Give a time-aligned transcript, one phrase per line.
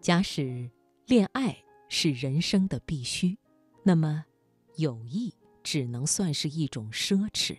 [0.00, 0.70] 假使
[1.06, 1.54] 恋爱
[1.90, 3.36] 是人生的必须，
[3.82, 4.24] 那么
[4.76, 7.54] 友谊只能算是一种奢侈。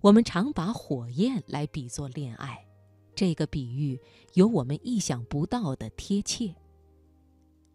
[0.00, 2.66] 我们常把火焰来比作恋爱，
[3.14, 4.00] 这个比喻
[4.34, 6.52] 有我们意想不到的贴切。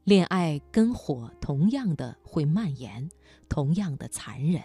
[0.04, 3.10] 恋爱跟火同样的会蔓延，
[3.48, 4.62] 同样的残忍，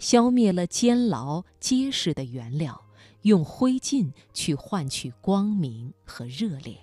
[0.00, 2.84] 消灭了坚牢结实的原料，
[3.22, 6.76] 用灰烬去换取光明和热烈。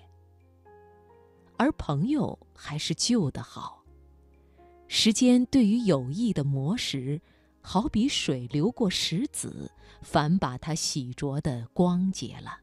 [1.56, 3.84] 而朋友还是旧的好。
[4.88, 7.20] 时间对于友谊的磨蚀，
[7.60, 9.70] 好比水流过石子，
[10.02, 12.58] 反把它洗濯的光洁了。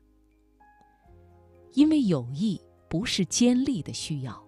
[1.73, 4.43] 因为友谊不是尖利的需要，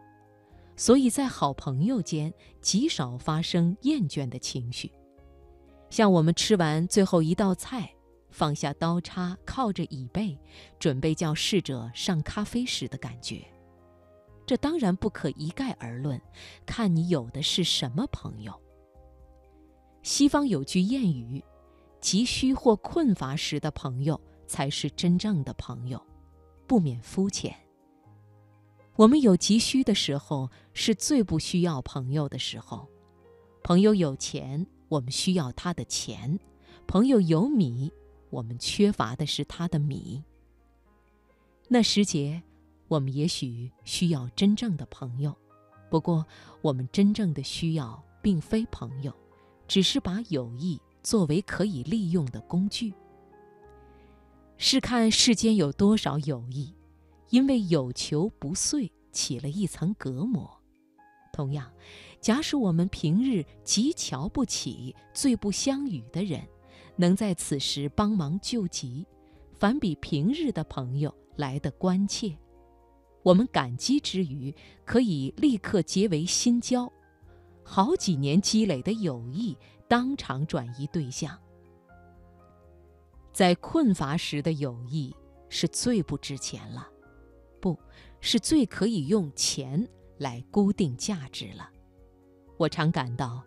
[0.75, 4.91] 所以在好朋友间极少发生厌倦的情绪。
[5.89, 7.93] 像我们吃完最后一道菜，
[8.29, 10.37] 放下刀叉，靠着椅背，
[10.79, 13.45] 准备叫侍者上咖啡时的感觉。
[14.45, 16.19] 这当然不可一概而论，
[16.65, 18.53] 看你有的是什么朋友。
[20.01, 21.41] 西方有句谚语
[22.01, 26.01] ：“急需或困乏时的朋友才是真正的朋友。”
[26.67, 27.55] 不免肤浅。
[28.95, 32.87] 我们有急需的时候，是最不需要朋友的时候。
[33.63, 36.37] 朋友有钱，我们需要他的钱；
[36.85, 37.91] 朋友有米，
[38.29, 40.21] 我们缺乏的是他的米。
[41.69, 42.43] 那时节。
[42.93, 45.35] 我们也许需要真正的朋友，
[45.89, 46.23] 不过
[46.61, 49.11] 我们真正的需要并非朋友，
[49.67, 52.93] 只是把友谊作为可以利用的工具。
[54.57, 56.71] 试看世间有多少友谊，
[57.31, 60.47] 因为有求不遂起了一层隔膜。
[61.31, 61.73] 同样，
[62.21, 66.47] 假使我们平日极瞧不起、最不相与的人，
[66.95, 69.03] 能在此时帮忙救急，
[69.51, 72.37] 反比平日的朋友来得关切。
[73.23, 74.53] 我们感激之余，
[74.85, 76.91] 可以立刻结为新交，
[77.63, 79.57] 好几年积累的友谊
[79.87, 81.39] 当场转移对象。
[83.31, 85.15] 在困乏时的友谊
[85.49, 86.87] 是最不值钱了，
[87.59, 87.79] 不
[88.19, 91.69] 是最可以用钱来固定价值了。
[92.57, 93.41] 我常感到，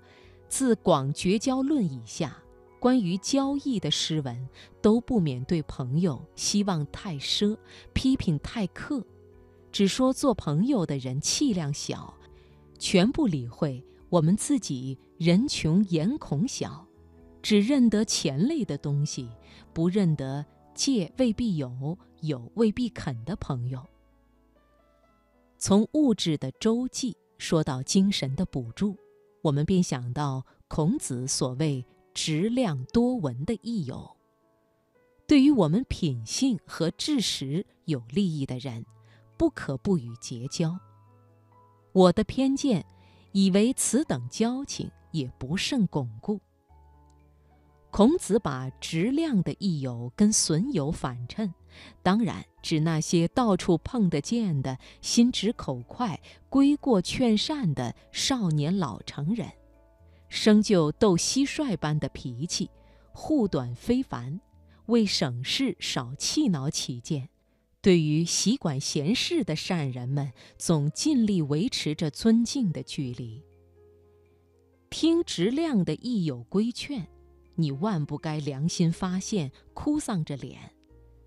[0.49, 2.37] 自《广绝交论》以下，
[2.81, 4.49] 关于交易的诗文
[4.81, 7.57] 都不免对朋友希望太奢，
[7.93, 9.05] 批评太苛。
[9.77, 12.15] 只说做朋友的人气量小，
[12.79, 16.87] 全不理会我们自己人穷眼孔小，
[17.43, 19.29] 只认得钱类的东西，
[19.75, 20.43] 不认得
[20.75, 23.87] 借未必有，有未必肯的朋友。
[25.59, 28.97] 从物质的周济说到精神的补助，
[29.43, 34.17] 我们便想到孔子所谓“直量多闻”的益友。
[35.27, 38.83] 对于我们品性和知识有利益的人。
[39.37, 40.79] 不可不与结交。
[41.93, 42.85] 我的偏见，
[43.33, 46.41] 以为此等交情也不甚巩固。
[47.91, 51.55] 孔子把直量的益友跟损友反衬，
[52.03, 56.21] 当然指那些到处碰得见的、心直口快、
[56.51, 59.51] 规过劝善的少年老成人，
[60.29, 62.69] 生就斗蟋蟀般的脾气，
[63.13, 64.39] 护短非凡，
[64.87, 67.31] 为省事少气恼起见。
[67.87, 73.45] 对于习管闲事的善人们，总尽力维持着尊敬的距离。
[74.91, 77.07] 听直亮的益友规劝，
[77.55, 80.73] 你万不该良心发现，哭丧着脸。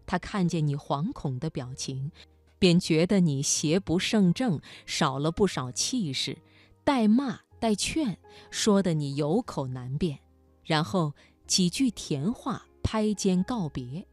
[0.06, 2.12] 他看见你惶恐的表情，
[2.60, 6.40] 便觉得你邪不胜正，少了不少气势，
[6.84, 8.18] 带骂带劝，
[8.52, 10.20] 说得你有口难辩，
[10.66, 11.14] 然后
[11.48, 14.06] 几句甜话拍肩告别。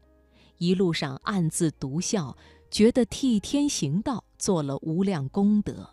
[0.57, 2.35] 一路上暗自独笑，
[2.69, 5.89] 觉得替天行道，做了无量功德。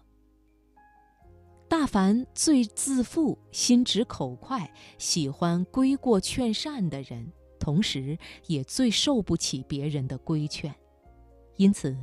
[1.69, 8.17] 大凡最自负、心直口快、喜欢规过劝善的人，同时
[8.47, 10.75] 也最受不起别人的规劝。
[11.57, 11.97] 因此，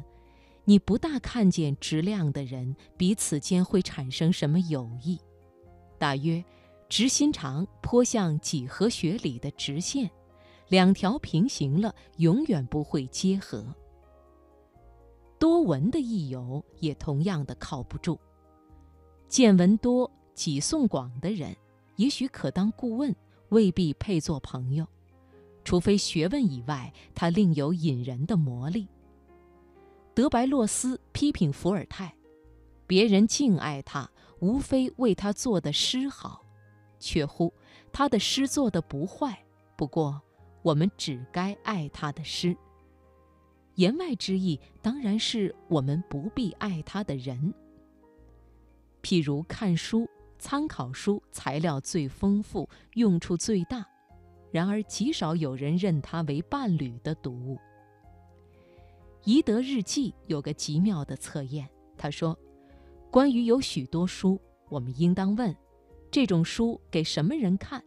[0.66, 5.20] 你不大看见直量的人彼此间会产生什么友谊。
[5.98, 6.44] 大约，
[6.90, 10.10] 直心肠颇像几何学里的直线。
[10.72, 13.62] 两条平行了，永远不会结合。
[15.38, 18.18] 多闻的益友也同样的靠不住。
[19.28, 21.54] 见闻多、己诵广的人，
[21.98, 23.14] 也许可当顾问，
[23.50, 24.88] 未必配做朋友。
[25.66, 28.88] 除非学问以外，他另有引人的魔力。
[30.14, 32.16] 德白洛斯批评伏尔泰，
[32.88, 34.10] 别人敬爱他，
[34.40, 36.46] 无非为他做的诗好，
[36.98, 37.54] 却乎
[37.92, 39.38] 他的诗做的不坏，
[39.76, 40.22] 不过。
[40.62, 42.56] 我们只该爱他的诗。
[43.76, 47.54] 言外之意当然是我们不必爱他的人。
[49.02, 53.86] 譬如看书，参考书材料最丰富，用处最大，
[54.52, 57.58] 然而极少有人认它为伴侣的读物。
[59.24, 61.68] 宜德日记有个极妙的测验，
[61.98, 62.38] 他说
[63.10, 65.56] ：“关于有许多书，我们应当问，
[66.12, 67.84] 这种书给什么人看？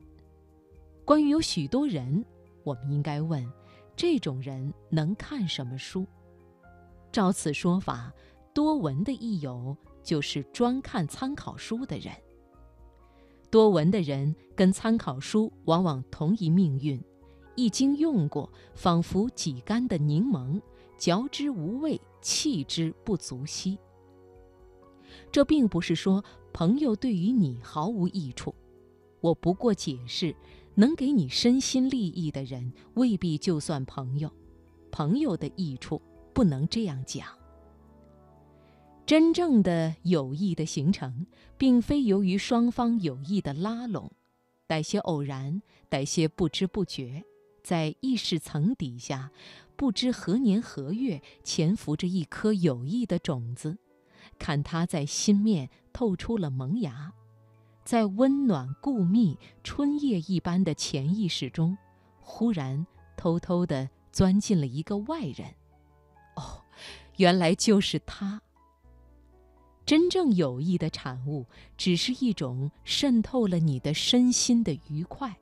[1.04, 2.24] 关于有许多人，
[2.64, 3.48] 我们应该问。”
[3.96, 6.04] 这种人能看什么书？
[7.12, 8.12] 照此说法，
[8.52, 12.12] 多闻的益友就是专看参考书的人。
[13.52, 17.00] 多闻的人跟参考书往往同一命运，
[17.54, 20.60] 一经用过，仿佛挤干的柠檬，
[20.98, 23.78] 嚼之无味，弃之不足惜。
[25.30, 28.52] 这并不是说朋友对于你毫无益处，
[29.20, 30.34] 我不过解释。
[30.74, 34.30] 能给你身心利益的人，未必就算朋友。
[34.90, 36.00] 朋友的益处
[36.32, 37.26] 不能这样讲。
[39.06, 41.26] 真正的友谊的形成，
[41.58, 44.10] 并非由于双方有意的拉拢，
[44.66, 47.24] 带些偶然，带些不知不觉，
[47.62, 49.30] 在意识层底下，
[49.76, 53.76] 不知何年何月潜伏着一颗友谊的种子，
[54.38, 57.12] 看它在心面透出了萌芽。
[57.84, 61.76] 在温暖固密春夜一般的潜意识中，
[62.20, 62.86] 忽然
[63.16, 65.46] 偷偷地钻进了一个外人。
[66.36, 66.62] 哦，
[67.18, 68.40] 原来就是他。
[69.84, 71.44] 真正有益的产物，
[71.76, 75.36] 只是一种渗透了你的身心的愉快。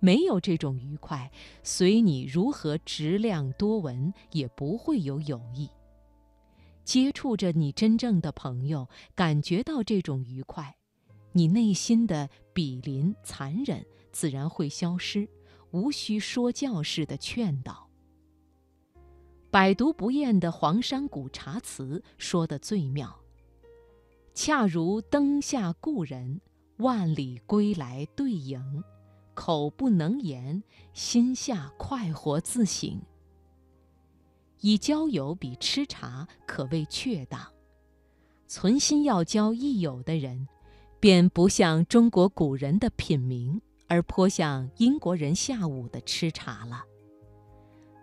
[0.00, 1.30] 没有这种愉快，
[1.62, 5.68] 随你如何质量多闻，也不会有友谊。
[6.82, 10.74] 接触着你真正的朋友，感觉到这种愉快。
[11.38, 15.28] 你内心的鄙邻残忍自然会消失，
[15.70, 17.88] 无需说教式的劝导。
[19.48, 23.20] 百读不厌的黄山谷茶词说得最妙
[24.34, 26.40] ：“恰如灯下故人，
[26.78, 28.82] 万里归来对影，
[29.32, 30.60] 口不能言，
[30.92, 33.00] 心下快活自省。”
[34.58, 37.40] 以交友比吃茶可谓确当，
[38.48, 40.48] 存心要交益友的人。
[41.00, 46.84] 便不像中国古人的品茗，而颇像英国人下午的吃茶了。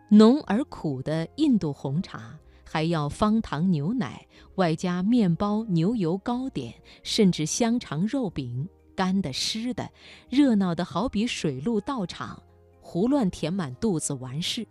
[0.09, 4.25] 浓而苦的印度红茶，还要方糖牛奶，
[4.55, 9.91] 外加面包、牛油糕点，甚至香肠、肉饼，干的、湿的，
[10.29, 12.41] 热闹的好比水陆道场，
[12.79, 14.65] 胡乱填满肚子完事。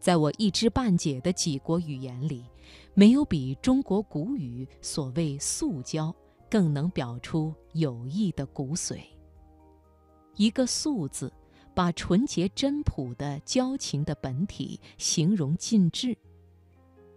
[0.00, 2.46] 在我一知半解的几国语言里，
[2.94, 6.14] 没有比中国古语所谓素交。
[6.50, 9.00] 更能表出友谊的骨髓。
[10.36, 11.32] 一个“素”字，
[11.74, 16.16] 把纯洁真朴的交情的本体形容尽致。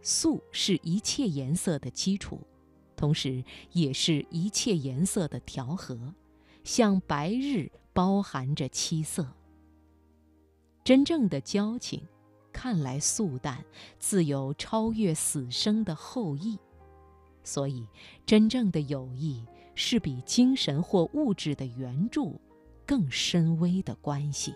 [0.02, 2.42] 素是一切颜色的基础，
[2.96, 6.14] 同时也是一切颜色的调和，
[6.64, 9.28] 像白日包含着七色。
[10.84, 12.02] 真正的交情，
[12.52, 13.64] 看来素淡，
[14.00, 16.58] 自有超越死生的厚意。
[17.44, 17.88] 所以，
[18.26, 19.46] 真正的友谊
[19.76, 22.40] 是比精神或物质的援助
[22.86, 24.54] 更深微的关系。